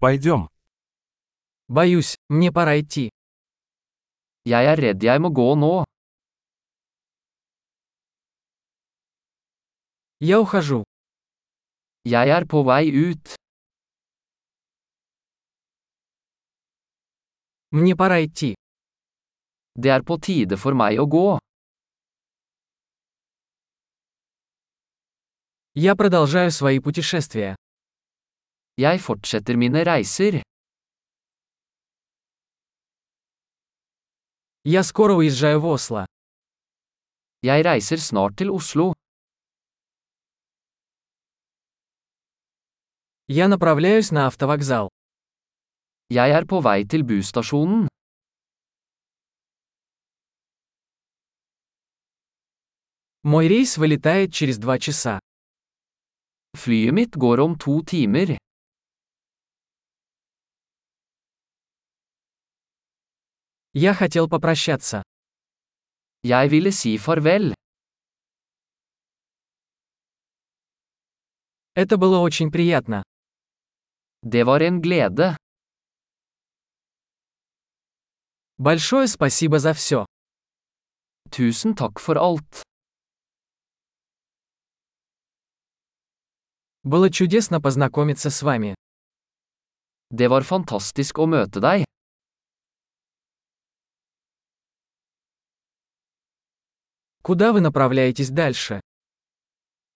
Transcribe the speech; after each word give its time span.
Пойдем. 0.00 0.48
Боюсь, 1.66 2.16
мне 2.28 2.52
пора 2.52 2.78
идти. 2.80 3.10
Jeg 4.44 4.64
er 4.64 4.78
redd 4.78 5.02
jeg 5.02 5.20
må 5.20 5.28
gå. 5.34 5.84
Я 10.20 10.38
ухожу. 10.40 10.84
Jeg 12.04 12.30
er 12.30 12.46
på 12.46 12.62
vei 12.62 12.86
ut. 13.10 13.34
Мне 17.70 17.96
пора 17.96 18.22
идти. 18.22 18.54
Det 19.74 19.90
er 19.90 20.02
på 20.06 20.16
tide 20.22 20.56
for 20.56 20.78
meg 20.78 21.02
å 21.02 21.06
gå. 21.10 21.38
Я 25.74 25.94
продолжаю 25.96 26.50
свои 26.50 26.78
путешествия. 26.78 27.57
Jeg 28.77 28.99
fortsetter 29.05 29.55
mine 29.57 29.83
reiser. 29.85 30.41
Я 34.65 34.83
скоро 34.83 35.13
уезжаю 35.15 35.59
в 35.61 35.65
Осло. 35.65 36.05
Jeg 37.43 37.65
reiser 37.65 37.97
snart 37.97 38.37
til 38.37 38.49
Oslo. 38.49 38.93
Я 43.27 43.47
направляюсь 43.47 44.11
на 44.11 44.27
автовокзал. 44.27 44.89
Jeg 46.09 46.31
er 46.37 46.45
på 46.45 46.61
vei 46.61 46.83
til 46.91 47.03
busstasjonen. 47.09 47.87
Мой 53.23 53.47
рейс 53.47 53.77
вылетает 53.77 54.33
через 54.33 54.57
два 54.57 54.79
часа. 54.79 55.19
Flyet 56.57 56.93
mitt 56.93 57.13
går 57.15 57.39
om 57.39 57.57
to 57.57 57.81
timer. 57.83 58.37
Я 63.74 63.94
хотел 63.94 64.28
попрощаться. 64.28 65.02
Jeg 66.22 66.50
ville 66.50 66.72
si 66.72 66.96
farvel. 66.96 67.54
Это 71.74 71.96
было 71.96 72.18
очень 72.18 72.50
приятно. 72.50 73.02
Det 74.22 74.44
var 74.44 74.62
en 74.62 74.80
glede. 74.80 75.36
Большое 78.58 79.06
спасибо 79.06 79.58
за 79.60 79.74
все. 79.74 80.06
Tusen 81.30 81.74
takk 81.74 82.00
for 82.00 82.16
alt. 82.16 82.62
Было 86.82 87.10
чудесно 87.10 87.60
познакомиться 87.60 88.30
с 88.30 88.42
вами. 88.42 88.74
Det 90.10 90.28
var 90.28 90.42
fantastisk 90.42 91.18
å 91.18 91.26
møte 91.26 91.60
deg. 91.60 91.84
Куда 97.22 97.52
вы 97.52 97.60
направляетесь 97.60 98.30
дальше? 98.30 98.80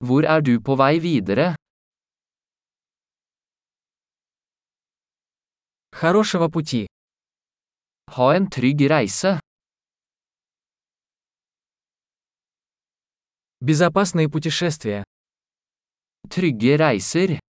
Hvor 0.00 0.24
er 0.24 0.40
du 0.42 0.60
på 0.60 0.76
vei 0.76 0.98
videre? 0.98 1.56
Хорошего 5.92 6.48
пути. 6.48 6.86
Ha 8.06 8.36
en 8.36 8.46
trygg 8.48 8.86
reise. 8.86 9.40
Безопасные 13.60 14.28
путешествия. 14.30 15.02
Trygge 16.30 16.76
reiser. 16.76 17.40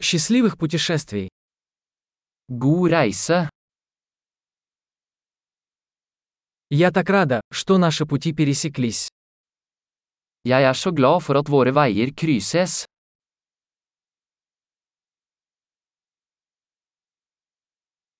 Счастливых 0.00 0.56
путешествий. 0.56 1.28
God 2.48 2.90
reise. 2.90 3.50
Я 6.70 6.90
так 6.90 7.10
рада, 7.10 7.40
что 7.52 7.78
наши 7.78 8.06
пути 8.06 8.32
пересеклись. 8.32 9.08
Er 10.44 10.74
så 10.74 10.90
glad 10.92 11.20
for 11.20 11.36
at 11.36 11.48
våre 11.48 11.72
veier 11.72 12.12
krysses. 12.14 12.84